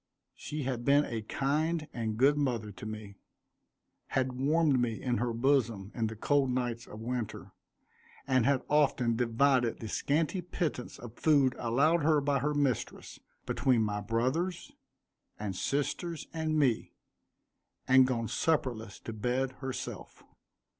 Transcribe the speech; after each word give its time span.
She 0.33 0.63
had 0.63 0.83
been 0.83 1.05
a 1.05 1.21
kind 1.21 1.87
and 1.93 2.17
good 2.17 2.35
mother 2.35 2.71
to 2.71 2.87
me; 2.87 3.17
had 4.07 4.33
warmed 4.33 4.79
me 4.79 4.99
in 4.99 5.17
her 5.17 5.31
bosom 5.31 5.91
in 5.93 6.07
the 6.07 6.15
cold 6.15 6.49
nights 6.49 6.87
of 6.87 7.01
winter; 7.01 7.51
and 8.25 8.43
had 8.43 8.63
often 8.67 9.15
divided 9.15 9.77
the 9.79 9.87
scanty 9.87 10.41
pittance 10.41 10.97
of 10.97 11.19
food 11.19 11.53
allowed 11.59 12.01
her 12.01 12.19
by 12.19 12.39
her 12.39 12.55
mistress, 12.55 13.19
between 13.45 13.83
my 13.83 14.01
brothers, 14.01 14.71
and 15.37 15.55
sisters, 15.55 16.27
and 16.33 16.57
me, 16.57 16.93
and 17.87 18.07
gone 18.07 18.27
supperless 18.27 18.99
to 19.01 19.13
bed 19.13 19.51
herself. 19.59 20.23